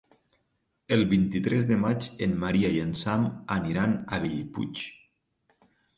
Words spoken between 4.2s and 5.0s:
Bellpuig.